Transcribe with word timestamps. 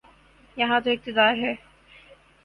یہاں 0.57 0.79
تو 0.79 0.89
اقتدار 0.89 1.35
ہے۔ 1.35 1.53